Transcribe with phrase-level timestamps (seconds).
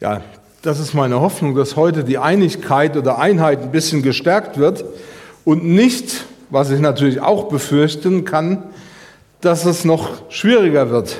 [0.00, 0.22] Ja,
[0.62, 4.82] das ist meine Hoffnung, dass heute die Einigkeit oder Einheit ein bisschen gestärkt wird
[5.44, 8.62] und nicht, was ich natürlich auch befürchten kann,
[9.42, 11.18] dass es noch schwieriger wird.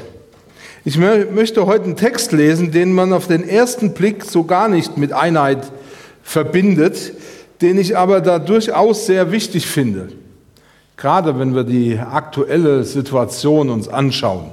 [0.86, 4.96] Ich möchte heute einen Text lesen, den man auf den ersten Blick so gar nicht
[4.96, 5.70] mit Einheit
[6.22, 7.12] verbindet,
[7.60, 10.08] den ich aber da durchaus sehr wichtig finde,
[10.96, 14.52] gerade wenn wir die aktuelle Situation uns anschauen.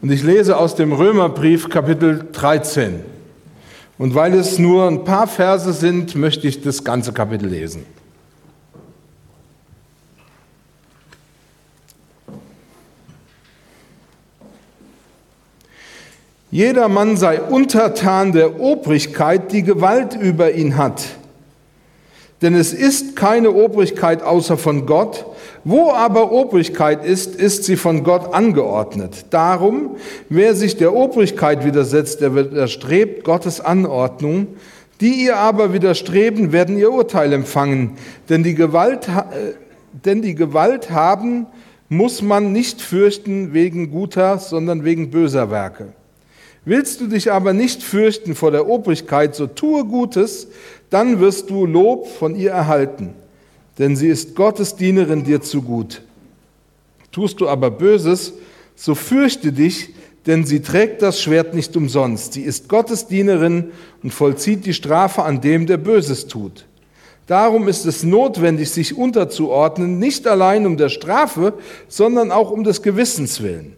[0.00, 3.00] Und ich lese aus dem Römerbrief Kapitel 13.
[3.98, 7.84] Und weil es nur ein paar Verse sind, möchte ich das ganze Kapitel lesen.
[16.50, 21.02] Jeder Mann sei untertan der Obrigkeit, die Gewalt über ihn hat.
[22.40, 25.26] Denn es ist keine Obrigkeit außer von Gott,
[25.64, 29.26] wo aber Obrigkeit ist, ist sie von Gott angeordnet.
[29.30, 29.96] Darum,
[30.28, 34.48] wer sich der Obrigkeit widersetzt, der widerstrebt Gottes Anordnung.
[35.00, 37.92] Die ihr aber widerstreben, werden ihr Urteil empfangen.
[38.28, 39.54] Denn die Gewalt, äh,
[40.04, 41.46] denn die Gewalt haben
[41.88, 45.88] muss man nicht fürchten wegen guter, sondern wegen böser Werke.
[46.64, 50.48] Willst du dich aber nicht fürchten vor der Obrigkeit, so tue Gutes,
[50.90, 53.14] dann wirst du Lob von ihr erhalten
[53.78, 56.02] denn sie ist Gottes Dienerin dir zu gut.
[57.12, 58.32] Tust du aber Böses,
[58.74, 59.94] so fürchte dich,
[60.26, 62.34] denn sie trägt das Schwert nicht umsonst.
[62.34, 63.70] Sie ist Gottes Dienerin
[64.02, 66.66] und vollzieht die Strafe an dem, der Böses tut.
[67.26, 71.54] Darum ist es notwendig, sich unterzuordnen, nicht allein um der Strafe,
[71.86, 73.74] sondern auch um des Gewissens willen.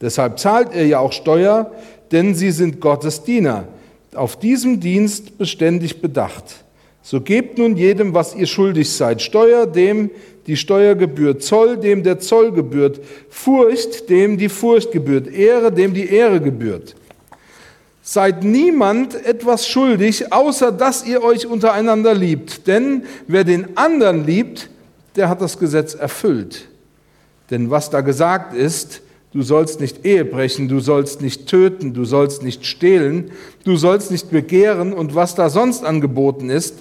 [0.00, 1.70] Deshalb zahlt er ja auch Steuer,
[2.12, 3.68] denn sie sind Gottes Diener,
[4.14, 6.64] auf diesem Dienst beständig bedacht.
[7.02, 9.22] So gebt nun jedem, was ihr schuldig seid.
[9.22, 10.10] Steuer dem
[10.46, 15.94] die Steuer gebührt, Zoll dem der Zoll gebührt, Furcht dem die Furcht gebührt, Ehre dem
[15.94, 16.96] die Ehre gebührt.
[18.02, 22.66] Seid niemand etwas schuldig, außer dass ihr euch untereinander liebt.
[22.66, 24.70] Denn wer den anderen liebt,
[25.16, 26.68] der hat das Gesetz erfüllt.
[27.50, 29.02] Denn was da gesagt ist,
[29.32, 33.30] Du sollst nicht Ehe brechen, du sollst nicht töten, du sollst nicht stehlen,
[33.64, 36.76] du sollst nicht begehren und was da sonst angeboten ist,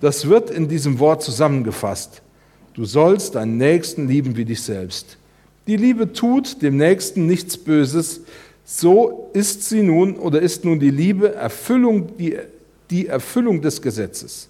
[0.00, 2.22] das wird in diesem Wort zusammengefasst.
[2.74, 5.16] Du sollst deinen Nächsten lieben wie dich selbst.
[5.68, 8.22] Die Liebe tut dem Nächsten nichts Böses.
[8.64, 12.36] So ist sie nun oder ist nun die Liebe Erfüllung, die,
[12.90, 14.48] die Erfüllung des Gesetzes.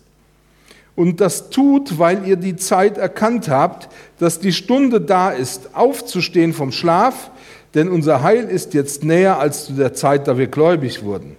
[0.95, 6.53] Und das tut, weil ihr die Zeit erkannt habt, dass die Stunde da ist, aufzustehen
[6.53, 7.31] vom Schlaf,
[7.75, 11.37] denn unser Heil ist jetzt näher als zu der Zeit, da wir gläubig wurden.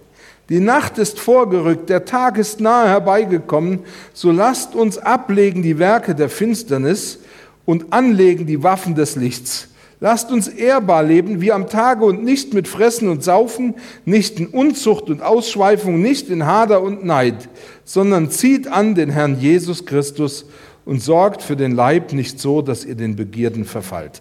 [0.48, 3.80] Die Nacht ist vorgerückt, der Tag ist nahe herbeigekommen,
[4.12, 7.20] so lasst uns ablegen die Werke der Finsternis
[7.64, 9.68] und anlegen die Waffen des Lichts.
[10.00, 13.74] Lasst uns ehrbar leben wie am Tage und nicht mit Fressen und Saufen,
[14.04, 17.48] nicht in Unzucht und Ausschweifung, nicht in Hader und Neid,
[17.84, 20.44] sondern zieht an den Herrn Jesus Christus
[20.84, 24.20] und sorgt für den Leib nicht so, dass ihr den Begierden verfallt.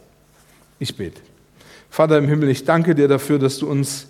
[0.80, 1.20] Ich bete.
[1.94, 4.08] Vater im Himmel, ich danke dir dafür, dass du uns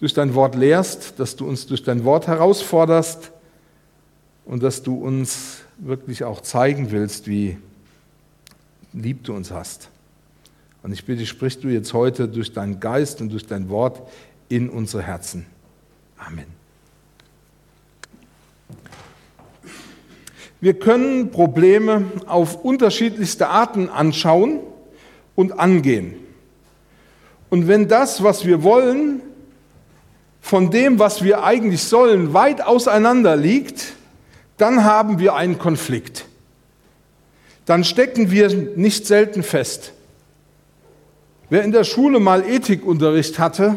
[0.00, 3.30] durch dein Wort lehrst, dass du uns durch dein Wort herausforderst
[4.44, 7.56] und dass du uns wirklich auch zeigen willst, wie
[8.92, 9.90] lieb du uns hast.
[10.82, 14.02] Und ich bitte, sprich du jetzt heute durch deinen Geist und durch dein Wort
[14.48, 15.46] in unsere Herzen.
[16.18, 16.46] Amen.
[20.60, 24.58] Wir können Probleme auf unterschiedlichste Arten anschauen
[25.36, 26.19] und angehen.
[27.50, 29.20] Und wenn das, was wir wollen,
[30.40, 33.94] von dem, was wir eigentlich sollen, weit auseinander liegt,
[34.56, 36.26] dann haben wir einen Konflikt.
[37.66, 39.92] Dann stecken wir nicht selten fest.
[41.50, 43.76] Wer in der Schule mal Ethikunterricht hatte,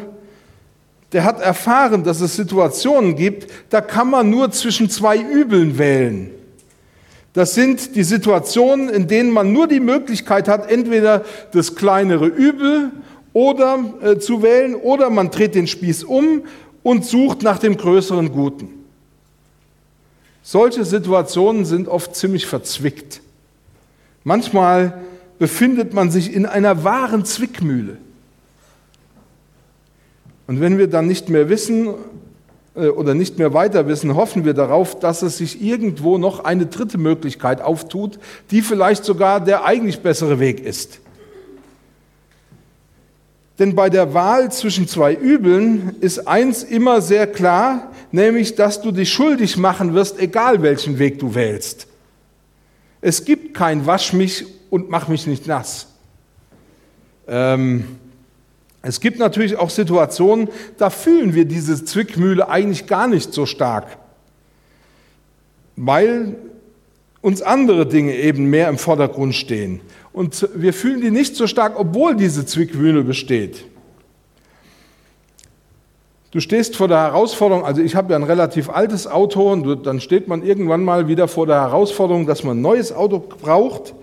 [1.12, 6.31] der hat erfahren, dass es Situationen gibt, da kann man nur zwischen zwei Übeln wählen.
[7.33, 12.91] Das sind die Situationen, in denen man nur die Möglichkeit hat, entweder das kleinere Übel
[13.33, 16.44] oder äh, zu wählen oder man dreht den Spieß um
[16.83, 18.69] und sucht nach dem größeren Guten.
[20.44, 23.21] Solche Situationen sind oft ziemlich verzwickt.
[24.24, 25.01] Manchmal
[25.39, 27.97] befindet man sich in einer wahren Zwickmühle.
[30.47, 31.94] Und wenn wir dann nicht mehr wissen
[32.75, 36.65] äh, oder nicht mehr weiter wissen, hoffen wir darauf, dass es sich irgendwo noch eine
[36.65, 38.19] dritte Möglichkeit auftut,
[38.51, 41.00] die vielleicht sogar der eigentlich bessere Weg ist.
[43.59, 48.91] Denn bei der Wahl zwischen zwei Übeln ist eins immer sehr klar, nämlich dass du
[48.91, 51.88] dich schuldig machen wirst, egal welchen Weg du wählst.
[53.01, 55.88] Es gibt kein Wasch mich und mach mich nicht nass.
[57.27, 57.85] Ähm,
[58.85, 63.97] Es gibt natürlich auch Situationen, da fühlen wir diese Zwickmühle eigentlich gar nicht so stark,
[65.77, 66.35] weil
[67.21, 69.79] uns andere Dinge eben mehr im Vordergrund stehen.
[70.13, 73.65] Und wir fühlen die nicht so stark, obwohl diese Zwickmühle besteht.
[76.30, 80.00] Du stehst vor der Herausforderung, also ich habe ja ein relativ altes Auto und dann
[80.00, 83.94] steht man irgendwann mal wieder vor der Herausforderung, dass man ein neues Auto braucht.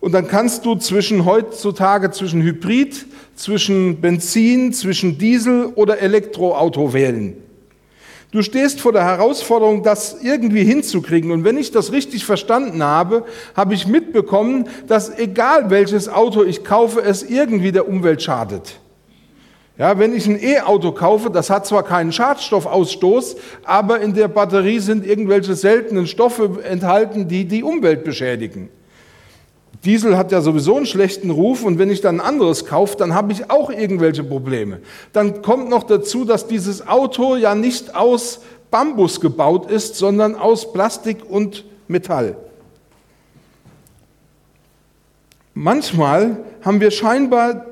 [0.00, 7.36] Und dann kannst du zwischen heutzutage zwischen Hybrid, zwischen Benzin, zwischen Diesel oder Elektroauto wählen.
[8.32, 11.32] Du stehst vor der Herausforderung, das irgendwie hinzukriegen.
[11.32, 13.24] Und wenn ich das richtig verstanden habe,
[13.56, 18.78] habe ich mitbekommen, dass egal welches Auto ich kaufe, es irgendwie der Umwelt schadet.
[19.78, 24.78] Ja, wenn ich ein E-Auto kaufe, das hat zwar keinen Schadstoffausstoß, aber in der Batterie
[24.78, 28.68] sind irgendwelche seltenen Stoffe enthalten, die die Umwelt beschädigen.
[29.84, 33.14] Diesel hat ja sowieso einen schlechten Ruf und wenn ich dann ein anderes kaufe, dann
[33.14, 34.80] habe ich auch irgendwelche Probleme.
[35.12, 38.40] Dann kommt noch dazu, dass dieses Auto ja nicht aus
[38.70, 42.36] Bambus gebaut ist, sondern aus Plastik und Metall.
[45.54, 47.66] Manchmal haben wir scheinbar,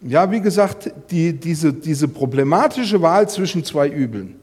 [0.00, 4.37] ja, wie gesagt, die, diese, diese problematische Wahl zwischen zwei Übeln.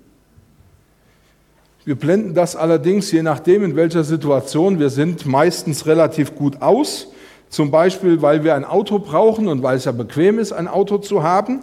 [1.85, 7.09] Wir blenden das allerdings, je nachdem, in welcher Situation wir sind, meistens relativ gut aus.
[7.49, 10.97] Zum Beispiel, weil wir ein Auto brauchen und weil es ja bequem ist, ein Auto
[10.97, 11.61] zu haben.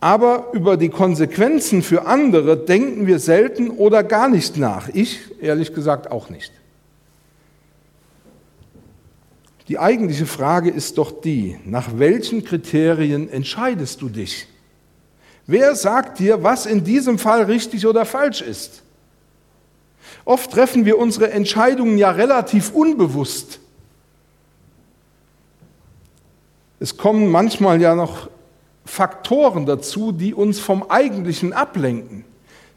[0.00, 4.88] Aber über die Konsequenzen für andere denken wir selten oder gar nicht nach.
[4.92, 6.52] Ich ehrlich gesagt auch nicht.
[9.68, 14.48] Die eigentliche Frage ist doch die, nach welchen Kriterien entscheidest du dich?
[15.46, 18.83] Wer sagt dir, was in diesem Fall richtig oder falsch ist?
[20.24, 23.60] Oft treffen wir unsere Entscheidungen ja relativ unbewusst.
[26.80, 28.28] Es kommen manchmal ja noch
[28.84, 32.24] Faktoren dazu, die uns vom Eigentlichen ablenken,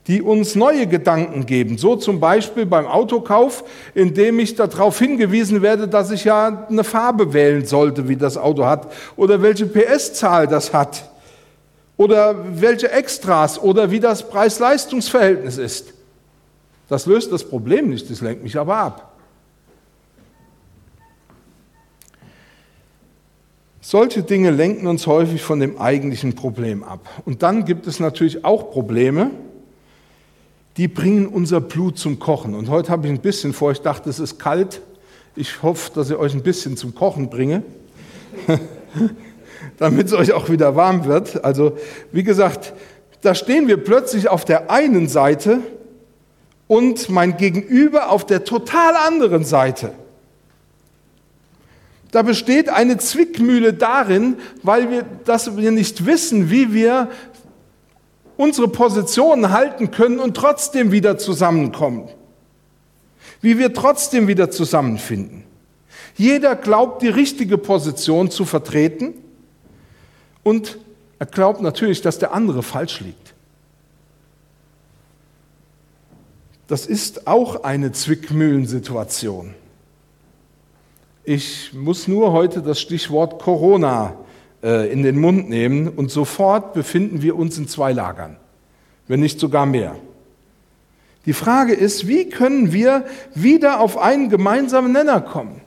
[0.07, 1.77] die uns neue Gedanken geben.
[1.77, 7.33] So zum Beispiel beim Autokauf, indem ich darauf hingewiesen werde, dass ich ja eine Farbe
[7.33, 11.09] wählen sollte, wie das Auto hat, oder welche PS-Zahl das hat,
[11.97, 15.96] oder welche Extras, oder wie das Preis-Leistungs-Verhältnis ist.
[16.87, 19.13] Das löst das Problem nicht, das lenkt mich aber ab.
[23.81, 27.07] Solche Dinge lenken uns häufig von dem eigentlichen Problem ab.
[27.25, 29.31] Und dann gibt es natürlich auch Probleme,
[30.75, 32.53] die bringen unser Blut zum Kochen.
[32.53, 34.81] Und heute habe ich ein bisschen vor, ich dachte, es ist kalt.
[35.35, 37.63] Ich hoffe, dass ich euch ein bisschen zum Kochen bringe,
[39.77, 41.43] damit es euch auch wieder warm wird.
[41.45, 41.77] Also,
[42.11, 42.73] wie gesagt,
[43.21, 45.59] da stehen wir plötzlich auf der einen Seite
[46.67, 49.93] und mein Gegenüber auf der total anderen Seite.
[52.11, 57.09] Da besteht eine Zwickmühle darin, weil wir, dass wir nicht wissen, wie wir
[58.37, 62.07] unsere Positionen halten können und trotzdem wieder zusammenkommen.
[63.41, 65.43] Wie wir trotzdem wieder zusammenfinden.
[66.15, 69.13] Jeder glaubt, die richtige Position zu vertreten
[70.43, 70.79] und
[71.19, 73.26] er glaubt natürlich, dass der andere falsch liegt.
[76.67, 79.53] Das ist auch eine Zwickmühlensituation.
[81.23, 84.15] Ich muss nur heute das Stichwort Corona
[84.61, 88.35] äh, in den Mund nehmen und sofort befinden wir uns in zwei Lagern,
[89.07, 89.95] wenn nicht sogar mehr.
[91.25, 95.61] Die Frage ist, wie können wir wieder auf einen gemeinsamen Nenner kommen?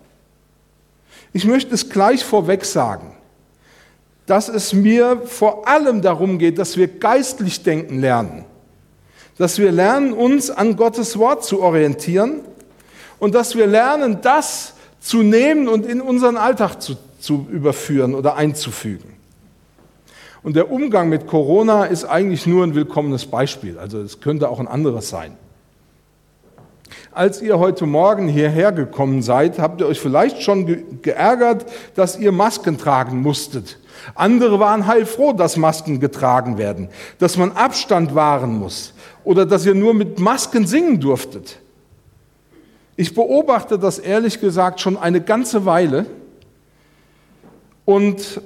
[1.33, 3.15] Ich möchte es gleich vorweg sagen,
[4.27, 8.45] dass es mir vor allem darum geht, dass wir geistlich denken lernen
[9.41, 12.43] dass wir lernen, uns an Gottes Wort zu orientieren
[13.19, 18.37] und dass wir lernen, das zu nehmen und in unseren Alltag zu, zu überführen oder
[18.37, 19.17] einzufügen.
[20.43, 23.79] Und der Umgang mit Corona ist eigentlich nur ein willkommenes Beispiel.
[23.79, 25.39] Also es könnte auch ein anderes sein.
[27.11, 32.33] Als ihr heute Morgen hierher gekommen seid, habt ihr euch vielleicht schon geärgert, dass ihr
[32.33, 33.79] Masken tragen musstet.
[34.15, 38.93] Andere waren heilfroh, dass Masken getragen werden, dass man Abstand wahren muss,
[39.25, 41.61] oder dass ihr nur mit Masken singen durftet.
[42.97, 46.07] Ich beobachte das ehrlich gesagt schon eine ganze Weile
[47.85, 48.41] und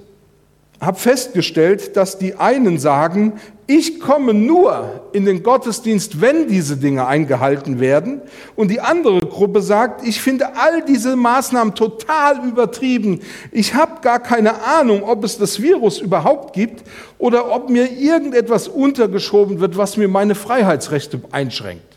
[0.80, 3.34] habe festgestellt, dass die einen sagen,
[3.66, 8.20] ich komme nur in den Gottesdienst, wenn diese Dinge eingehalten werden.
[8.56, 13.20] Und die andere Gruppe sagt, ich finde all diese Maßnahmen total übertrieben.
[13.52, 16.84] Ich habe gar keine Ahnung, ob es das Virus überhaupt gibt
[17.18, 21.94] oder ob mir irgendetwas untergeschoben wird, was mir meine Freiheitsrechte einschränkt.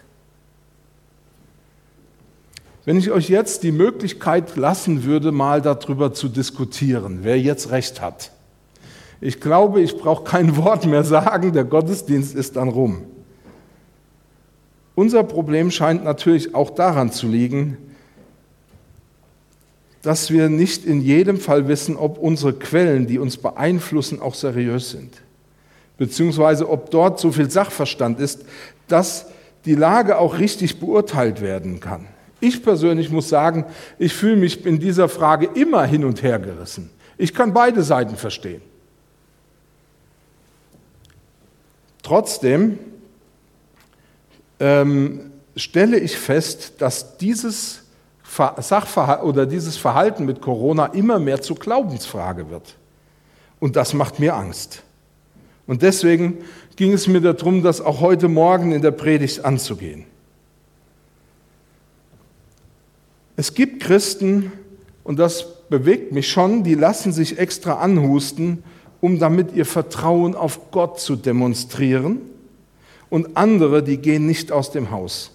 [2.86, 8.00] Wenn ich euch jetzt die Möglichkeit lassen würde, mal darüber zu diskutieren, wer jetzt recht
[8.00, 8.32] hat,
[9.20, 13.04] Ich glaube, ich brauche kein Wort mehr sagen, der Gottesdienst ist dann rum.
[14.96, 17.78] Unser Problem scheint natürlich auch daran zu liegen,
[20.02, 24.92] dass wir nicht in jedem Fall wissen, ob unsere Quellen, die uns beeinflussen, auch seriös
[24.92, 25.22] sind.
[25.98, 28.46] Beziehungsweise ob dort so viel Sachverstand ist,
[28.88, 29.28] dass
[29.66, 32.08] die Lage auch richtig beurteilt werden kann.
[32.40, 33.66] Ich persönlich muss sagen,
[33.98, 36.92] ich fühle mich in dieser Frage immer hin und her gerissen.
[37.18, 38.62] Ich kann beide Seiten verstehen.
[42.08, 42.80] Trotzdem
[44.62, 47.82] ähm, stelle ich fest, dass dieses
[48.24, 52.78] Sachverhalten oder dieses Verhalten mit Corona immer mehr zur Glaubensfrage wird.
[53.60, 54.84] Und das macht mir Angst.
[55.66, 56.38] Und deswegen
[56.78, 60.06] ging es mir darum, das auch heute Morgen in der Predigt anzugehen.
[63.36, 64.54] Es gibt Christen,
[65.04, 68.64] und das bewegt mich schon, die lassen sich extra anhusten,
[69.02, 72.22] um damit ihr Vertrauen auf Gott zu demonstrieren.
[73.10, 75.32] Und andere, die gehen nicht aus dem Haus.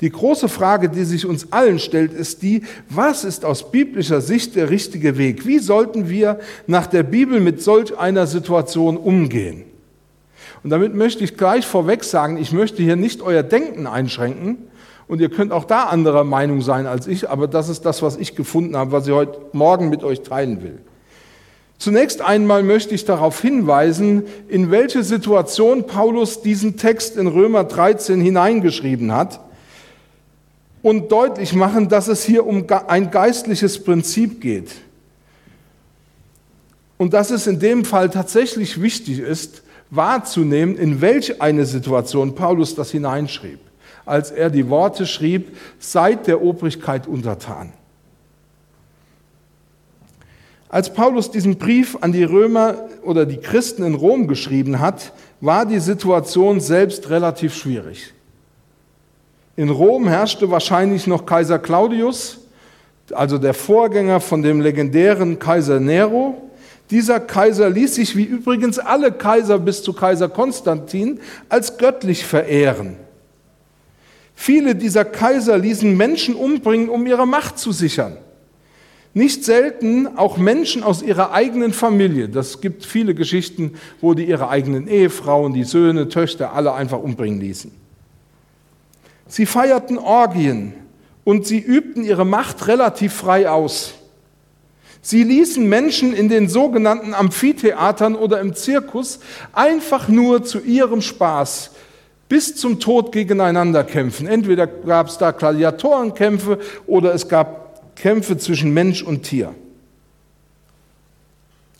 [0.00, 4.56] Die große Frage, die sich uns allen stellt, ist die, was ist aus biblischer Sicht
[4.56, 5.46] der richtige Weg?
[5.46, 9.64] Wie sollten wir nach der Bibel mit solch einer Situation umgehen?
[10.62, 14.58] Und damit möchte ich gleich vorweg sagen, ich möchte hier nicht euer Denken einschränken
[15.06, 18.16] und ihr könnt auch da anderer Meinung sein als ich, aber das ist das, was
[18.16, 20.78] ich gefunden habe, was ich heute Morgen mit euch teilen will.
[21.78, 28.20] Zunächst einmal möchte ich darauf hinweisen, in welche Situation Paulus diesen Text in Römer 13
[28.20, 29.40] hineingeschrieben hat
[30.82, 34.70] und deutlich machen, dass es hier um ein geistliches Prinzip geht.
[36.96, 42.74] Und dass es in dem Fall tatsächlich wichtig ist, wahrzunehmen, in welch eine Situation Paulus
[42.74, 43.58] das hineinschrieb,
[44.06, 47.72] als er die Worte schrieb, seid der Obrigkeit untertan.
[50.74, 55.66] Als Paulus diesen Brief an die Römer oder die Christen in Rom geschrieben hat, war
[55.66, 58.12] die Situation selbst relativ schwierig.
[59.54, 62.40] In Rom herrschte wahrscheinlich noch Kaiser Claudius,
[63.12, 66.42] also der Vorgänger von dem legendären Kaiser Nero.
[66.90, 72.96] Dieser Kaiser ließ sich, wie übrigens alle Kaiser bis zu Kaiser Konstantin, als göttlich verehren.
[74.34, 78.16] Viele dieser Kaiser ließen Menschen umbringen, um ihre Macht zu sichern.
[79.16, 82.28] Nicht selten auch Menschen aus ihrer eigenen Familie.
[82.28, 87.40] Das gibt viele Geschichten, wo die ihre eigenen Ehefrauen, die Söhne, Töchter alle einfach umbringen
[87.40, 87.70] ließen.
[89.28, 90.74] Sie feierten Orgien
[91.22, 93.94] und sie übten ihre Macht relativ frei aus.
[95.00, 99.20] Sie ließen Menschen in den sogenannten Amphitheatern oder im Zirkus
[99.52, 101.70] einfach nur zu ihrem Spaß
[102.28, 104.26] bis zum Tod gegeneinander kämpfen.
[104.26, 107.63] Entweder gab es da Gladiatorenkämpfe oder es gab
[107.96, 109.54] Kämpfe zwischen Mensch und Tier.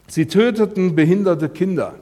[0.09, 1.95] Sie töteten behinderte Kinder.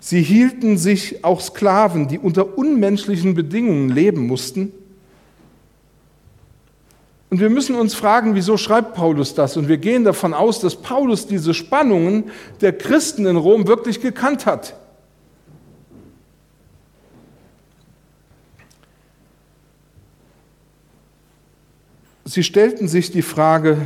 [0.00, 4.72] Sie hielten sich auch Sklaven, die unter unmenschlichen Bedingungen leben mussten.
[7.30, 9.56] Und wir müssen uns fragen, wieso schreibt Paulus das?
[9.56, 14.46] Und wir gehen davon aus, dass Paulus diese Spannungen der Christen in Rom wirklich gekannt
[14.46, 14.74] hat.
[22.28, 23.78] Sie stellten sich die Frage,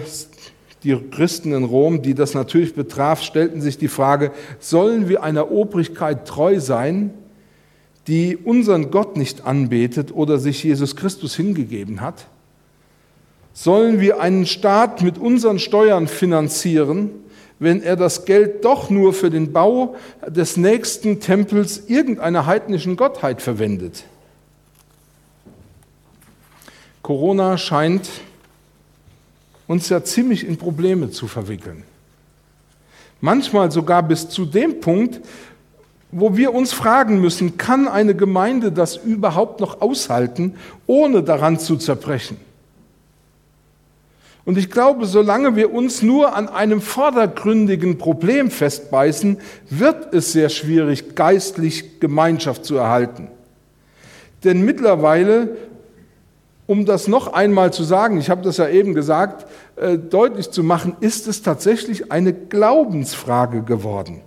[0.83, 5.53] die Christen in Rom, die das natürlich betraf, stellten sich die Frage, sollen wir einer
[5.53, 7.15] Obrigkeit treu sein,
[8.09, 12.27] die unseren Gott nicht anbetet oder sich Jesus Christus hingegeben hat?
[13.53, 17.11] Sollen wir einen Staat mit unseren Steuern finanzieren,
[17.61, 19.95] wenn er das Geld doch nur für den Bau
[20.27, 24.03] des nächsten Tempels irgendeiner heidnischen Gottheit verwendet?
[27.03, 28.09] Corona scheint
[29.73, 31.83] uns ja ziemlich in Probleme zu verwickeln.
[33.21, 35.21] Manchmal sogar bis zu dem Punkt,
[36.11, 40.55] wo wir uns fragen müssen, kann eine Gemeinde das überhaupt noch aushalten,
[40.87, 42.37] ohne daran zu zerbrechen?
[44.45, 49.39] Und ich glaube, solange wir uns nur an einem vordergründigen Problem festbeißen,
[49.71, 53.29] wird es sehr schwierig, geistlich Gemeinschaft zu erhalten.
[54.43, 55.57] Denn mittlerweile
[56.73, 60.63] um das noch einmal zu sagen, ich habe das ja eben gesagt, äh, deutlich zu
[60.63, 64.23] machen, ist es tatsächlich eine Glaubensfrage geworden,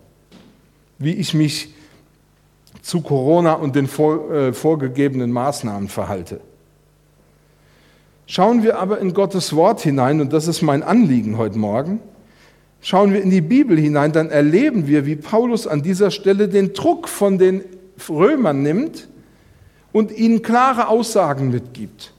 [1.00, 1.74] wie ich mich
[2.84, 6.40] zu Corona und den vor, äh, vorgegebenen Maßnahmen verhalte.
[8.28, 12.00] Schauen wir aber in Gottes Wort hinein, und das ist mein Anliegen heute Morgen,
[12.80, 16.74] schauen wir in die Bibel hinein, dann erleben wir, wie Paulus an dieser Stelle den
[16.74, 17.64] Druck von den
[18.08, 19.08] Römern nimmt
[19.92, 22.14] und ihnen klare Aussagen mitgibt.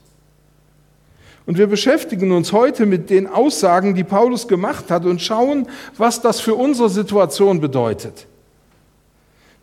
[1.47, 6.21] Und wir beschäftigen uns heute mit den Aussagen, die Paulus gemacht hat und schauen, was
[6.21, 8.27] das für unsere Situation bedeutet.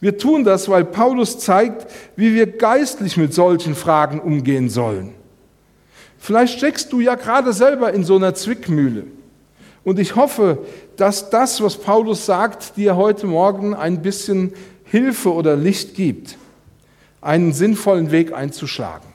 [0.00, 1.86] Wir tun das, weil Paulus zeigt,
[2.16, 5.10] wie wir geistlich mit solchen Fragen umgehen sollen.
[6.18, 9.04] Vielleicht steckst du ja gerade selber in so einer Zwickmühle.
[9.84, 10.58] Und ich hoffe,
[10.96, 16.38] dass das, was Paulus sagt, dir heute Morgen ein bisschen Hilfe oder Licht gibt,
[17.20, 19.13] einen sinnvollen Weg einzuschlagen.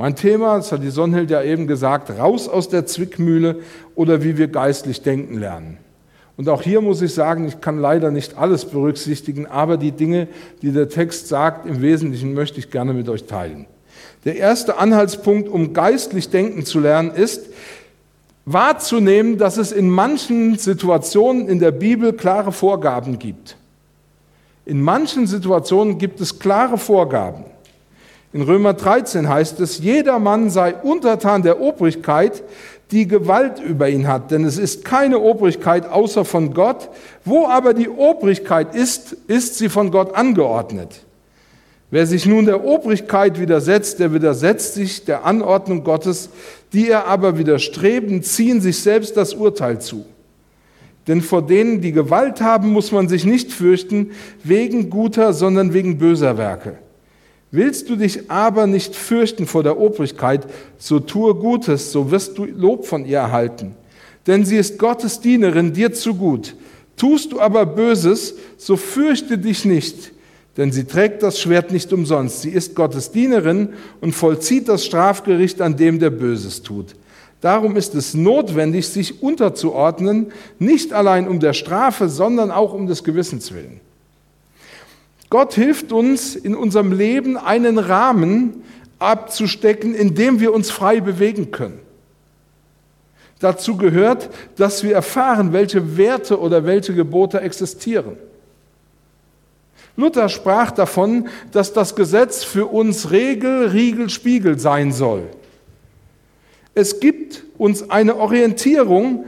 [0.00, 3.56] Mein Thema, das hat die Sonnhild ja eben gesagt, raus aus der Zwickmühle
[3.94, 5.76] oder wie wir geistlich denken lernen.
[6.38, 10.28] Und auch hier muss ich sagen, ich kann leider nicht alles berücksichtigen, aber die Dinge,
[10.62, 13.66] die der Text sagt, im Wesentlichen möchte ich gerne mit euch teilen.
[14.24, 17.50] Der erste Anhaltspunkt, um geistlich denken zu lernen, ist
[18.46, 23.54] wahrzunehmen, dass es in manchen Situationen in der Bibel klare Vorgaben gibt.
[24.64, 27.49] In manchen Situationen gibt es klare Vorgaben.
[28.32, 32.44] In Römer 13 heißt es, jeder Mann sei untertan der Obrigkeit,
[32.92, 36.90] die Gewalt über ihn hat, denn es ist keine Obrigkeit außer von Gott.
[37.24, 41.04] Wo aber die Obrigkeit ist, ist sie von Gott angeordnet.
[41.90, 46.30] Wer sich nun der Obrigkeit widersetzt, der widersetzt sich der Anordnung Gottes,
[46.72, 50.04] die er aber widerstreben, ziehen sich selbst das Urteil zu.
[51.08, 54.12] Denn vor denen, die Gewalt haben, muss man sich nicht fürchten,
[54.44, 56.78] wegen guter, sondern wegen böser Werke.
[57.52, 60.46] Willst du dich aber nicht fürchten vor der Obrigkeit,
[60.78, 63.74] so tue Gutes, so wirst du Lob von ihr erhalten.
[64.26, 66.54] Denn sie ist Gottes Dienerin dir zu gut.
[66.96, 70.12] Tust du aber Böses, so fürchte dich nicht,
[70.56, 72.42] denn sie trägt das Schwert nicht umsonst.
[72.42, 76.94] Sie ist Gottes Dienerin und vollzieht das Strafgericht an dem, der Böses tut.
[77.40, 83.02] Darum ist es notwendig, sich unterzuordnen, nicht allein um der Strafe, sondern auch um des
[83.02, 83.80] Gewissens willen.
[85.30, 88.64] Gott hilft uns in unserem Leben einen Rahmen
[88.98, 91.78] abzustecken, in dem wir uns frei bewegen können.
[93.38, 98.18] Dazu gehört, dass wir erfahren, welche Werte oder welche Gebote existieren.
[99.96, 105.22] Luther sprach davon, dass das Gesetz für uns Regel, Riegel, Spiegel sein soll.
[106.74, 109.26] Es gibt uns eine Orientierung,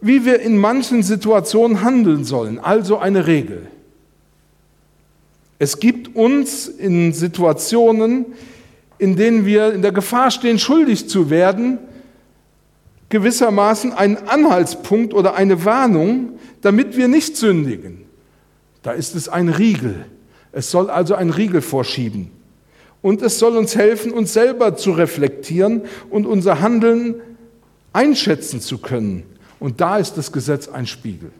[0.00, 3.66] wie wir in manchen Situationen handeln sollen, also eine Regel.
[5.58, 8.26] Es gibt uns in Situationen,
[8.98, 11.78] in denen wir in der Gefahr stehen, schuldig zu werden,
[13.08, 18.02] gewissermaßen einen Anhaltspunkt oder eine Warnung, damit wir nicht sündigen.
[18.82, 20.06] Da ist es ein Riegel.
[20.52, 22.30] Es soll also ein Riegel vorschieben.
[23.02, 27.16] Und es soll uns helfen, uns selber zu reflektieren und unser Handeln
[27.92, 29.22] einschätzen zu können.
[29.60, 31.30] Und da ist das Gesetz ein Spiegel.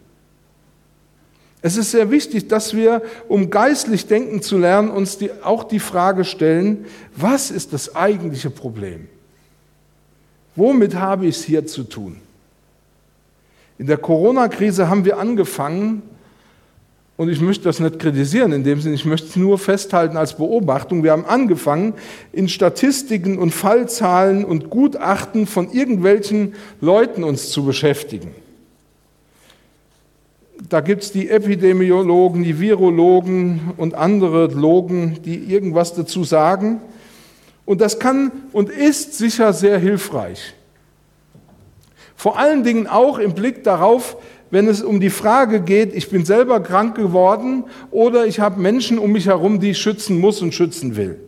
[1.62, 5.80] Es ist sehr wichtig, dass wir, um geistlich denken zu lernen, uns die, auch die
[5.80, 6.84] Frage stellen,
[7.16, 9.08] was ist das eigentliche Problem?
[10.54, 12.16] Womit habe ich es hier zu tun?
[13.78, 16.02] In der Corona-Krise haben wir angefangen,
[17.16, 20.36] und ich möchte das nicht kritisieren in dem Sinne, ich möchte es nur festhalten als
[20.36, 21.02] Beobachtung.
[21.02, 21.94] Wir haben angefangen,
[22.32, 28.34] in Statistiken und Fallzahlen und Gutachten von irgendwelchen Leuten uns zu beschäftigen.
[30.68, 36.80] Da gibt es die Epidemiologen, die Virologen und andere Logen, die irgendwas dazu sagen.
[37.64, 40.54] Und das kann und ist sicher sehr hilfreich.
[42.14, 44.16] Vor allen Dingen auch im Blick darauf,
[44.50, 48.98] wenn es um die Frage geht, ich bin selber krank geworden oder ich habe Menschen
[48.98, 51.18] um mich herum, die ich schützen muss und schützen will.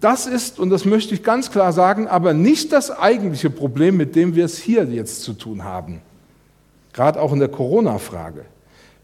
[0.00, 4.14] Das ist, und das möchte ich ganz klar sagen, aber nicht das eigentliche Problem, mit
[4.14, 6.02] dem wir es hier jetzt zu tun haben.
[6.94, 8.46] Gerade auch in der Corona-Frage.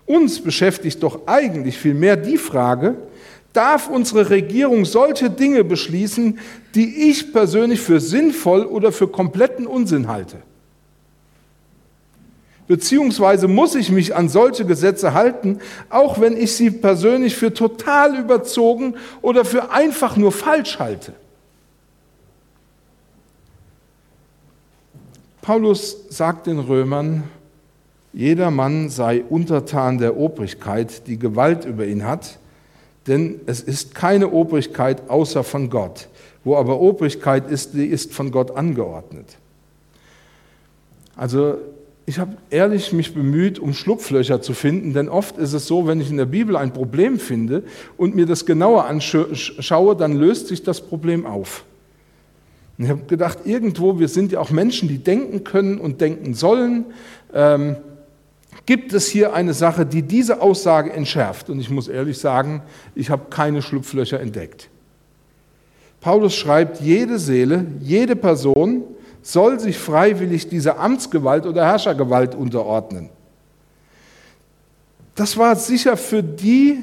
[0.07, 2.97] Uns beschäftigt doch eigentlich vielmehr die Frage,
[3.53, 6.39] darf unsere Regierung solche Dinge beschließen,
[6.75, 10.39] die ich persönlich für sinnvoll oder für kompletten Unsinn halte?
[12.71, 18.17] beziehungsweise muss ich mich an solche Gesetze halten, auch wenn ich sie persönlich für total
[18.17, 21.15] überzogen oder für einfach nur falsch halte.
[25.43, 27.25] Paulus sagt den Römern,
[28.13, 32.39] jeder Mann sei untertan der Obrigkeit, die Gewalt über ihn hat,
[33.07, 36.09] denn es ist keine Obrigkeit außer von Gott.
[36.43, 39.37] Wo aber Obrigkeit ist, die ist von Gott angeordnet.
[41.15, 41.59] Also
[42.07, 46.01] ich habe ehrlich mich bemüht, um Schlupflöcher zu finden, denn oft ist es so, wenn
[46.01, 47.63] ich in der Bibel ein Problem finde
[47.97, 51.65] und mir das genauer anschaue, dann löst sich das Problem auf.
[52.79, 56.35] Und ich habe gedacht, irgendwo, wir sind ja auch Menschen, die denken können und denken
[56.35, 56.87] sollen,
[57.35, 57.77] ähm,
[58.67, 61.51] gibt es hier eine Sache, die diese Aussage entschärft.
[61.51, 62.63] Und ich muss ehrlich sagen,
[62.95, 64.69] ich habe keine Schlupflöcher entdeckt.
[66.01, 68.85] Paulus schreibt, jede Seele, jede Person
[69.23, 73.11] soll sich freiwillig dieser Amtsgewalt oder Herrschergewalt unterordnen.
[75.15, 76.79] Das war sicher für die,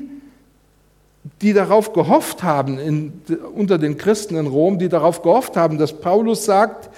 [1.42, 3.22] die darauf gehofft haben, in,
[3.56, 6.90] unter den Christen in Rom, die darauf gehofft haben, dass Paulus sagt,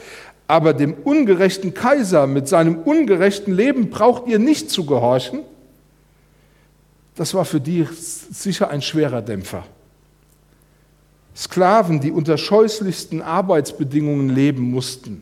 [0.49, 5.41] aber dem ungerechten Kaiser mit seinem ungerechten Leben braucht ihr nicht zu gehorchen.
[7.15, 9.63] Das war für die sicher ein schwerer Dämpfer.
[11.35, 15.21] Sklaven, die unter scheußlichsten Arbeitsbedingungen leben mussten,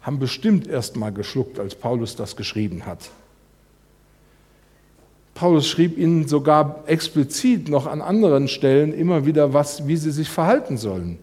[0.00, 3.10] haben bestimmt erst mal geschluckt, als Paulus das geschrieben hat.
[5.34, 10.30] Paulus schrieb ihnen sogar explizit noch an anderen Stellen immer wieder, was, wie sie sich
[10.30, 11.18] verhalten sollen.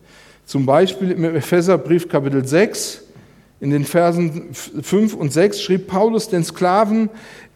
[0.46, 3.07] Zum Beispiel im Epheserbrief Kapitel 6,
[3.60, 7.10] in den Versen 5 und 6 schrieb Paulus den Sklaven,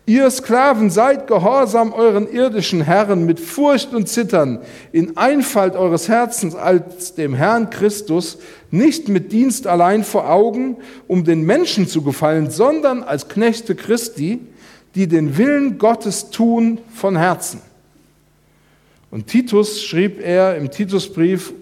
[0.07, 4.59] Ihr Sklaven seid gehorsam euren irdischen Herren mit Furcht und Zittern,
[4.91, 8.39] in Einfalt eures Herzens als dem Herrn Christus,
[8.71, 14.39] nicht mit Dienst allein vor Augen, um den Menschen zu gefallen, sondern als Knechte Christi,
[14.95, 17.61] die den Willen Gottes tun von Herzen.
[19.11, 21.53] Und Titus schrieb er im Titusbrief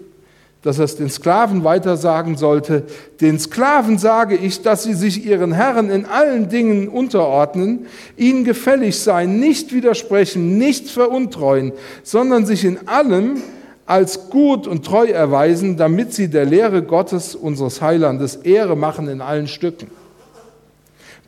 [0.62, 2.84] dass er es den Sklaven weiter sagen sollte,
[3.20, 8.98] den Sklaven sage ich, dass sie sich ihren Herren in allen Dingen unterordnen, ihnen gefällig
[8.98, 13.42] sein, nicht widersprechen, nicht veruntreuen, sondern sich in allem
[13.86, 19.20] als gut und treu erweisen, damit sie der Lehre Gottes, unseres Heilandes, Ehre machen in
[19.20, 19.99] allen Stücken.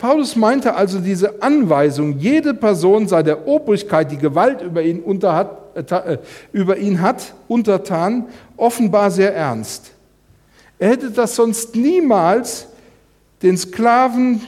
[0.02, 5.32] Paulus meinte also diese Anweisung, jede Person sei der Obrigkeit, die Gewalt über ihn, unter
[5.32, 6.18] hat, äh,
[6.50, 9.92] über ihn hat, untertan, offenbar sehr ernst.
[10.80, 12.66] Er hätte das sonst niemals
[13.44, 14.40] den Sklaven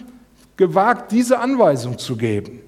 [0.57, 2.59] gewagt, diese Anweisung zu geben,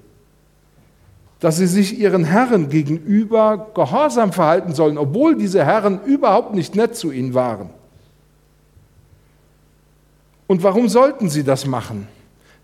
[1.41, 6.95] dass sie sich ihren Herren gegenüber gehorsam verhalten sollen, obwohl diese Herren überhaupt nicht nett
[6.95, 7.69] zu ihnen waren.
[10.47, 12.07] Und warum sollten sie das machen?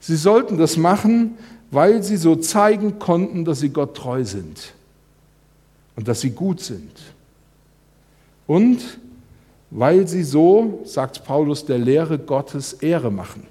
[0.04, 1.38] Sie sollten das machen,
[1.72, 4.74] weil sie so zeigen konnten, dass sie Gott treu sind
[5.96, 6.92] und dass sie gut sind.
[8.46, 9.00] Und
[9.72, 13.48] weil sie so, sagt Paulus, der Lehre Gottes Ehre machen.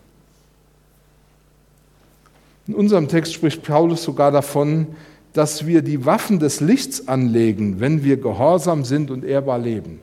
[2.66, 4.88] In unserem Text spricht Paulus sogar davon,
[5.32, 10.00] dass wir die Waffen des Lichts anlegen, wenn wir gehorsam sind und ehrbar leben.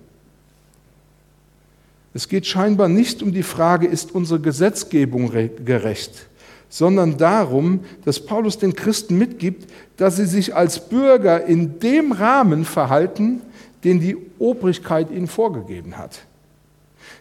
[2.15, 5.31] Es geht scheinbar nicht um die Frage, ist unsere Gesetzgebung
[5.63, 6.25] gerecht?
[6.69, 12.63] Sondern darum, dass Paulus den Christen mitgibt, dass sie sich als Bürger in dem Rahmen
[12.63, 13.41] verhalten,
[13.83, 16.19] den die Obrigkeit ihnen vorgegeben hat.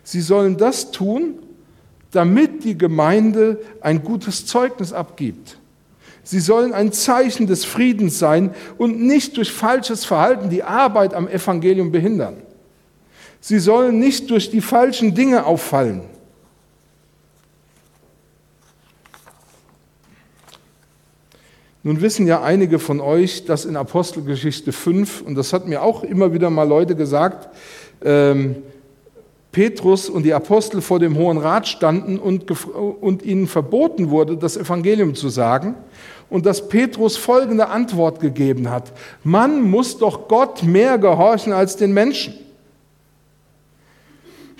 [0.04, 1.34] Sie sollen das tun,
[2.10, 5.58] damit die Gemeinde ein gutes Zeugnis abgibt.
[6.22, 11.26] Sie sollen ein Zeichen des Friedens sein und nicht durch falsches Verhalten die Arbeit am
[11.26, 12.36] Evangelium behindern.
[13.40, 16.02] Sie sollen nicht durch die falschen Dinge auffallen.
[21.88, 26.02] Nun wissen ja einige von euch, dass in Apostelgeschichte 5, und das hat mir auch
[26.02, 27.48] immer wieder mal Leute gesagt,
[28.04, 28.56] ähm,
[29.52, 34.58] Petrus und die Apostel vor dem Hohen Rat standen und, und ihnen verboten wurde, das
[34.58, 35.76] Evangelium zu sagen.
[36.28, 38.92] Und dass Petrus folgende Antwort gegeben hat.
[39.24, 42.34] Man muss doch Gott mehr gehorchen als den Menschen.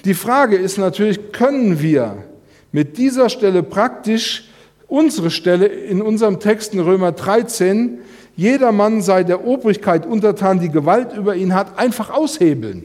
[0.07, 2.25] Die Frage ist natürlich, können wir
[2.73, 4.48] mit dieser Stelle praktisch
[4.89, 7.99] unsere Stelle in unserem Text in Römer 13,
[8.37, 12.85] jedermann sei der Obrigkeit untertan, die Gewalt über ihn hat, einfach aushebeln?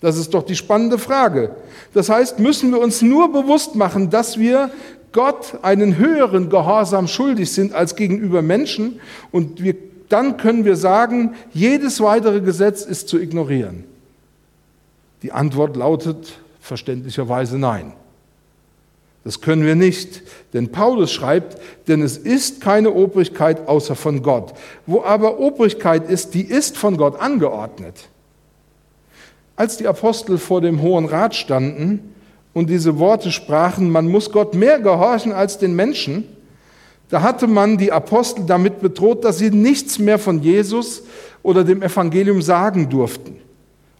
[0.00, 1.54] Das ist doch die spannende Frage.
[1.92, 4.70] Das heißt, müssen wir uns nur bewusst machen, dass wir
[5.12, 9.74] Gott einen höheren Gehorsam schuldig sind als gegenüber Menschen und wir,
[10.08, 13.84] dann können wir sagen, jedes weitere Gesetz ist zu ignorieren.
[15.22, 17.92] Die Antwort lautet verständlicherweise nein.
[19.24, 20.22] Das können wir nicht,
[20.54, 24.54] denn Paulus schreibt, denn es ist keine Obrigkeit außer von Gott.
[24.86, 28.08] Wo aber Obrigkeit ist, die ist von Gott angeordnet.
[29.56, 32.14] Als die Apostel vor dem Hohen Rat standen
[32.54, 36.24] und diese Worte sprachen, man muss Gott mehr gehorchen als den Menschen,
[37.10, 41.02] da hatte man die Apostel damit bedroht, dass sie nichts mehr von Jesus
[41.42, 43.39] oder dem Evangelium sagen durften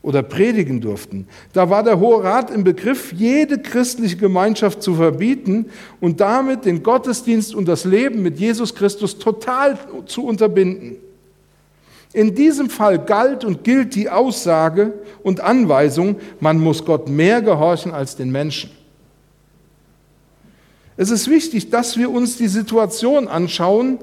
[0.02, 1.26] oder predigen durften.
[1.52, 5.66] Da war der Hohe Rat im Begriff, jede christliche Gemeinschaft zu verbieten
[6.00, 10.96] und damit den Gottesdienst und das Leben mit Jesus Christus total zu unterbinden.
[12.12, 17.92] In diesem Fall galt und gilt die Aussage und Anweisung, man muss Gott mehr gehorchen
[17.92, 18.70] als den Menschen.
[20.96, 24.00] Es ist wichtig, dass wir uns die Situation anschauen,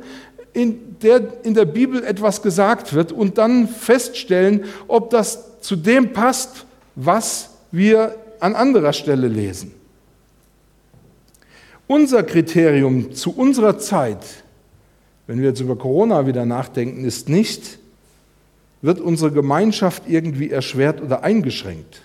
[0.54, 6.14] in der in der Bibel etwas gesagt wird und dann feststellen, ob das zu dem
[6.14, 6.66] passt,
[6.96, 9.72] was wir an anderer Stelle lesen.
[11.88, 14.44] Unser Kriterium zu unserer Zeit,
[15.26, 17.80] wenn wir jetzt über Corona wieder nachdenken, ist nicht,
[18.82, 22.02] wird unsere Gemeinschaft irgendwie erschwert oder eingeschränkt.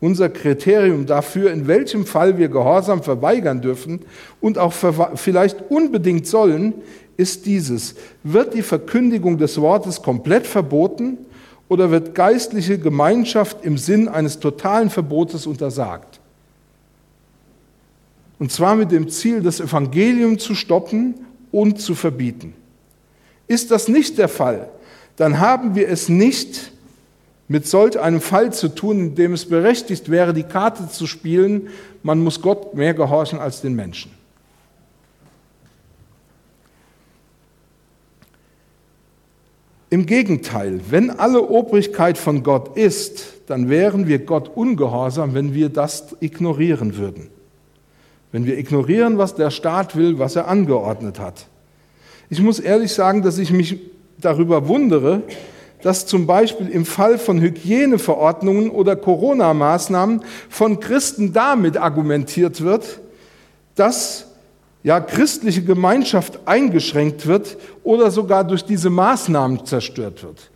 [0.00, 4.00] Unser Kriterium dafür, in welchem Fall wir Gehorsam verweigern dürfen
[4.40, 4.72] und auch
[5.14, 6.74] vielleicht unbedingt sollen,
[7.16, 7.94] ist dieses.
[8.22, 11.18] Wird die Verkündigung des Wortes komplett verboten
[11.68, 16.20] oder wird geistliche Gemeinschaft im Sinn eines totalen Verbotes untersagt?
[18.38, 21.14] Und zwar mit dem Ziel, das Evangelium zu stoppen
[21.52, 22.54] und zu verbieten.
[23.46, 24.68] Ist das nicht der Fall,
[25.16, 26.72] dann haben wir es nicht
[27.46, 31.68] mit solch einem Fall zu tun, in dem es berechtigt wäre, die Karte zu spielen,
[32.02, 34.10] man muss Gott mehr gehorchen als den Menschen.
[39.94, 45.68] Im Gegenteil, wenn alle Obrigkeit von Gott ist, dann wären wir Gott ungehorsam, wenn wir
[45.68, 47.28] das ignorieren würden.
[48.32, 51.46] Wenn wir ignorieren, was der Staat will, was er angeordnet hat.
[52.28, 53.78] Ich muss ehrlich sagen, dass ich mich
[54.18, 55.22] darüber wundere,
[55.80, 62.98] dass zum Beispiel im Fall von Hygieneverordnungen oder Corona-Maßnahmen von Christen damit argumentiert wird,
[63.76, 64.33] dass
[64.84, 70.50] ja, christliche Gemeinschaft eingeschränkt wird oder sogar durch diese Maßnahmen zerstört wird.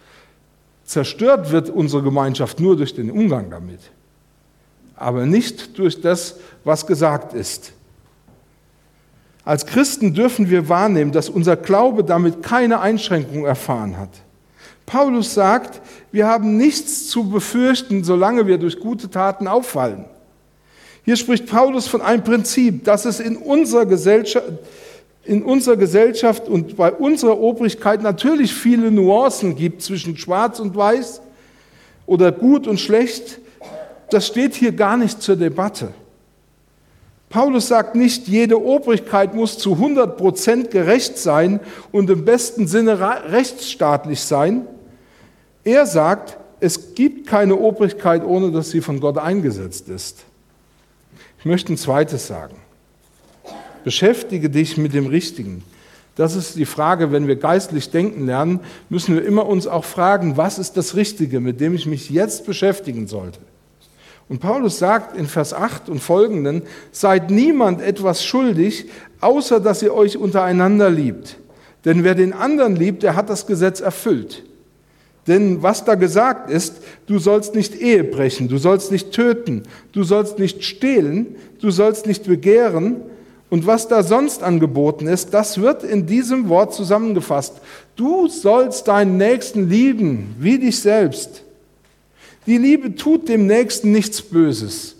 [0.84, 3.80] Zerstört wird unsere Gemeinschaft nur durch den Umgang damit,
[4.94, 7.72] aber nicht durch das, was gesagt ist.
[9.44, 14.10] Als Christen dürfen wir wahrnehmen, dass unser Glaube damit keine Einschränkung erfahren hat.
[14.84, 15.80] Paulus sagt,
[16.12, 20.04] wir haben nichts zu befürchten, solange wir durch gute Taten auffallen.
[21.08, 24.44] Hier spricht Paulus von einem Prinzip, dass es in unserer Gesellschaft,
[25.24, 31.22] in unserer Gesellschaft und bei unserer Obrigkeit natürlich viele Nuancen gibt zwischen schwarz und weiß
[32.04, 33.38] oder gut und schlecht.
[34.10, 35.94] Das steht hier gar nicht zur Debatte.
[37.30, 43.00] Paulus sagt nicht, jede Obrigkeit muss zu 100 Prozent gerecht sein und im besten Sinne
[43.32, 44.66] rechtsstaatlich sein.
[45.64, 50.27] Er sagt, es gibt keine Obrigkeit, ohne dass sie von Gott eingesetzt ist.
[51.38, 52.57] Ich möchte ein zweites sagen.
[53.85, 55.62] Beschäftige dich mit dem Richtigen.
[56.16, 60.37] Das ist die Frage, wenn wir geistlich denken lernen, müssen wir immer uns auch fragen,
[60.37, 63.38] was ist das Richtige, mit dem ich mich jetzt beschäftigen sollte.
[64.29, 68.87] Und Paulus sagt in Vers 8 und folgenden, seid niemand etwas schuldig,
[69.20, 71.37] außer dass ihr euch untereinander liebt.
[71.85, 74.42] Denn wer den anderen liebt, der hat das Gesetz erfüllt.
[75.28, 80.02] Denn was da gesagt ist, du sollst nicht Ehe brechen, du sollst nicht töten, du
[80.02, 82.96] sollst nicht stehlen, du sollst nicht begehren.
[83.50, 87.54] Und was da sonst angeboten ist, das wird in diesem Wort zusammengefasst.
[87.96, 91.42] Du sollst deinen Nächsten lieben, wie dich selbst.
[92.46, 94.96] Die Liebe tut dem Nächsten nichts Böses.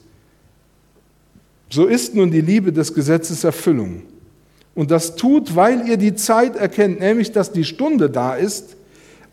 [1.70, 4.02] So ist nun die Liebe des Gesetzes Erfüllung.
[4.74, 8.77] Und das tut, weil ihr die Zeit erkennt, nämlich dass die Stunde da ist,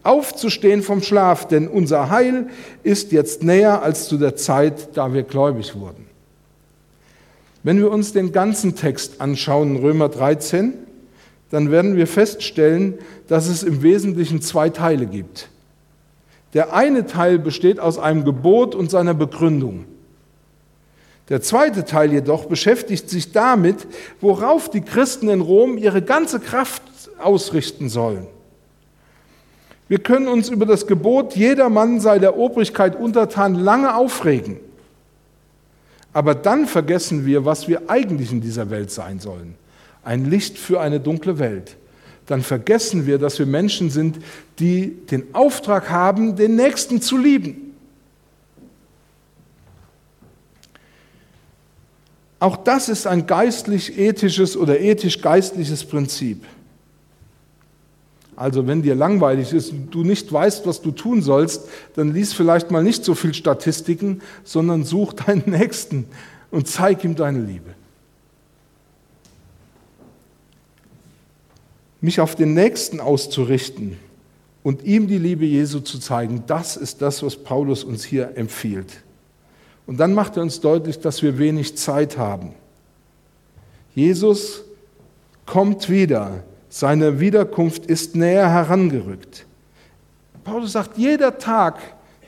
[0.06, 2.48] aufzustehen vom Schlaf, denn unser Heil
[2.84, 6.06] ist jetzt näher als zu der Zeit, da wir gläubig wurden.
[7.64, 10.74] Wenn wir uns den ganzen Text anschauen, Römer 13,
[11.50, 12.96] dann werden wir feststellen,
[13.28, 15.50] dass es im Wesentlichen zwei Teile gibt.
[16.54, 19.86] Der eine Teil besteht aus einem Gebot und seiner Begründung.
[21.30, 23.88] Der zweite Teil jedoch beschäftigt sich damit,
[24.22, 26.84] worauf die Christen in Rom ihre ganze Kraft
[27.18, 28.28] ausrichten sollen.
[29.88, 34.58] Wir können uns über das Gebot, jeder Mann sei der Obrigkeit untertan, lange aufregen.
[36.12, 39.56] Aber dann vergessen wir, was wir eigentlich in dieser Welt sein sollen.
[40.04, 41.76] Ein Licht für eine dunkle Welt
[42.26, 44.18] dann vergessen wir, dass wir Menschen sind,
[44.60, 47.62] die den Auftrag haben, den Nächsten zu lieben.
[52.40, 56.44] Auch das ist ein geistlich-ethisches oder ethisch-geistliches Prinzip.
[58.36, 62.34] Also wenn dir langweilig ist und du nicht weißt, was du tun sollst, dann lies
[62.34, 66.06] vielleicht mal nicht so viel Statistiken, sondern such deinen Nächsten
[66.52, 67.76] und zeig ihm deine Liebe.
[72.06, 73.98] mich auf den Nächsten auszurichten
[74.64, 79.02] und ihm die Liebe Jesu zu zeigen, das ist das, was Paulus uns hier empfiehlt.
[79.88, 82.54] Und dann macht er uns deutlich, dass wir wenig Zeit haben.
[83.94, 84.64] Jesus
[85.46, 86.44] kommt wieder,
[86.78, 89.46] seine Wiederkunft ist näher herangerückt.
[90.44, 91.80] Paulus sagt, jeder Tag,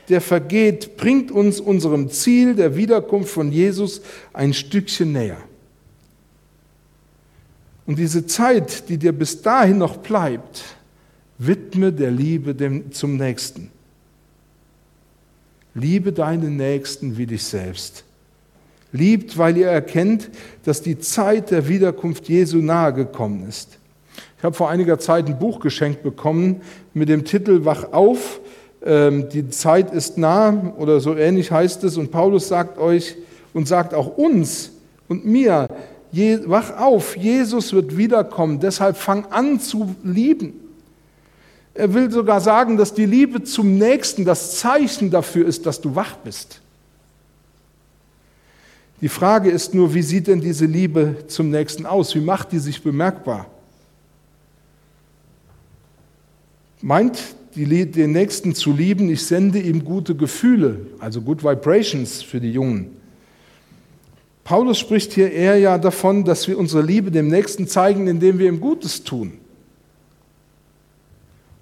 [0.08, 4.00] der vergeht, bringt uns unserem Ziel der Wiederkunft von Jesus
[4.32, 5.36] ein Stückchen näher.
[7.86, 10.64] Und diese Zeit, die dir bis dahin noch bleibt,
[11.36, 13.70] widme der Liebe dem, zum Nächsten.
[15.74, 18.02] Liebe deinen Nächsten wie dich selbst.
[18.92, 20.30] Liebt, weil ihr erkennt,
[20.64, 23.77] dass die Zeit der Wiederkunft Jesu nahe gekommen ist.
[24.38, 26.62] Ich habe vor einiger Zeit ein Buch geschenkt bekommen
[26.94, 28.40] mit dem Titel Wach auf,
[28.84, 31.96] ähm, die Zeit ist nah oder so ähnlich heißt es.
[31.96, 33.16] Und Paulus sagt euch
[33.52, 34.70] und sagt auch uns
[35.08, 35.68] und mir,
[36.46, 40.54] wach auf, Jesus wird wiederkommen, deshalb fang an zu lieben.
[41.74, 45.94] Er will sogar sagen, dass die Liebe zum Nächsten das Zeichen dafür ist, dass du
[45.94, 46.60] wach bist.
[49.00, 52.14] Die Frage ist nur, wie sieht denn diese Liebe zum Nächsten aus?
[52.14, 53.46] Wie macht die sich bemerkbar?
[56.80, 57.18] Meint
[57.54, 62.52] die, den Nächsten zu lieben, ich sende ihm gute Gefühle, also Good Vibrations für die
[62.52, 62.96] Jungen.
[64.44, 68.48] Paulus spricht hier eher ja davon, dass wir unsere Liebe dem Nächsten zeigen, indem wir
[68.48, 69.32] ihm Gutes tun.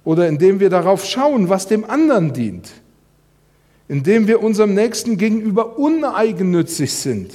[0.05, 2.71] Oder indem wir darauf schauen, was dem anderen dient,
[3.89, 7.33] indem wir unserem Nächsten gegenüber uneigennützig sind,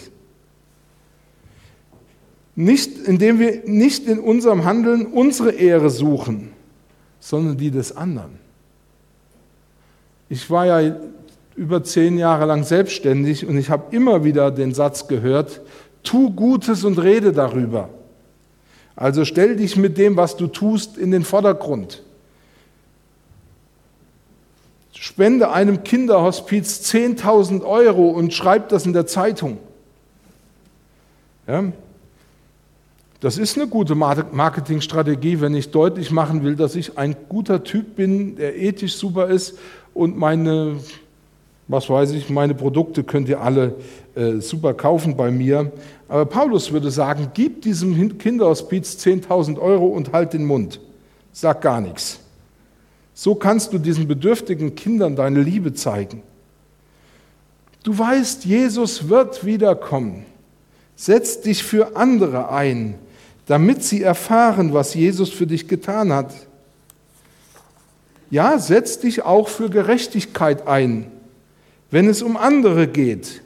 [2.56, 6.52] nicht, indem wir nicht in unserem Handeln unsere Ehre suchen,
[7.22, 8.38] sondern die des anderen.
[10.28, 10.96] Ich war ja
[11.56, 15.62] über zehn Jahre lang selbstständig und ich habe immer wieder den Satz gehört,
[16.04, 17.90] tu Gutes und rede darüber.
[18.96, 22.04] Also stell dich mit dem, was du tust, in den Vordergrund.
[24.94, 29.58] Spende einem Kinderhospiz 10.000 Euro und schreib das in der Zeitung.
[31.48, 31.72] Ja?
[33.22, 37.96] Das ist eine gute Marketingstrategie, wenn ich deutlich machen will, dass ich ein guter Typ
[37.96, 39.60] bin, der ethisch super ist
[39.94, 40.78] und meine,
[41.68, 43.76] was weiß ich, meine Produkte könnt ihr alle
[44.16, 45.72] äh, super kaufen bei mir.
[46.10, 50.80] Aber Paulus würde sagen, gib diesem Kinderhospiz 10.000 Euro und halt den Mund.
[51.32, 52.22] Sag gar nichts.
[53.14, 56.24] So kannst du diesen bedürftigen Kindern deine Liebe zeigen.
[57.84, 60.26] Du weißt, Jesus wird wiederkommen.
[60.96, 62.96] Setz dich für andere ein,
[63.52, 66.34] damit sie erfahren, was Jesus für dich getan hat.
[68.30, 71.12] Ja, setz dich auch für Gerechtigkeit ein,
[71.90, 73.42] wenn es um andere geht.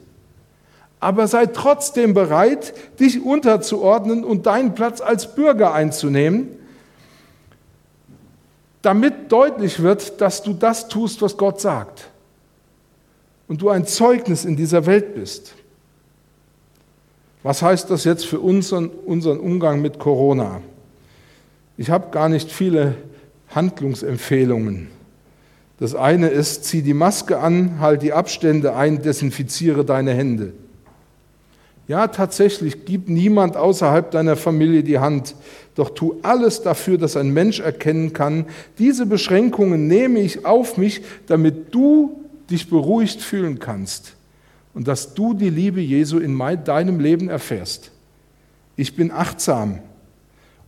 [1.00, 6.50] Aber sei trotzdem bereit, dich unterzuordnen und deinen Platz als Bürger einzunehmen
[8.86, 12.08] damit deutlich wird, dass du das tust, was Gott sagt.
[13.48, 15.56] Und du ein Zeugnis in dieser Welt bist.
[17.46, 20.62] Was heißt das jetzt für unseren, unseren Umgang mit Corona?
[21.76, 22.96] Ich habe gar nicht viele
[23.54, 24.88] Handlungsempfehlungen.
[25.78, 30.54] Das eine ist, zieh die Maske an, halt die Abstände ein, desinfiziere deine Hände.
[31.86, 35.36] Ja, tatsächlich, gib niemand außerhalb deiner Familie die Hand,
[35.76, 38.46] doch tu alles dafür, dass ein Mensch erkennen kann,
[38.80, 44.15] diese Beschränkungen nehme ich auf mich, damit du dich beruhigt fühlen kannst
[44.76, 47.92] und dass du die Liebe Jesu in deinem Leben erfährst.
[48.76, 49.78] Ich bin achtsam.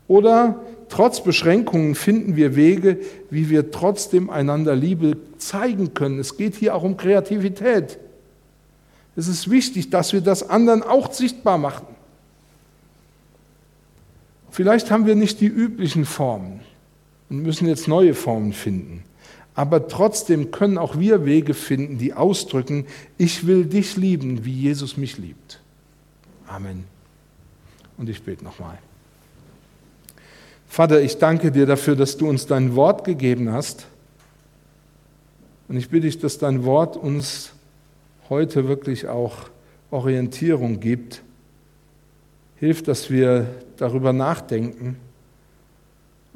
[0.08, 6.18] Oder trotz Beschränkungen finden wir Wege, wie wir trotzdem einander Liebe zeigen können.
[6.18, 7.98] Es geht hier auch um Kreativität.
[9.14, 11.88] Es ist wichtig, dass wir das anderen auch sichtbar machen.
[14.50, 16.60] Vielleicht haben wir nicht die üblichen Formen
[17.28, 19.04] und müssen jetzt neue Formen finden.
[19.58, 24.96] Aber trotzdem können auch wir Wege finden, die ausdrücken, ich will dich lieben, wie Jesus
[24.96, 25.60] mich liebt.
[26.46, 26.84] Amen.
[27.96, 28.78] Und ich bete nochmal.
[30.68, 33.86] Vater, ich danke dir dafür, dass du uns dein Wort gegeben hast.
[35.66, 37.50] Und ich bitte dich, dass dein Wort uns
[38.28, 39.50] heute wirklich auch
[39.90, 41.20] Orientierung gibt.
[42.60, 44.98] Hilf, dass wir darüber nachdenken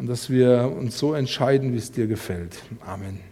[0.02, 2.60] und dass wir uns so entscheiden, wie es dir gefällt.
[2.84, 3.31] Amen.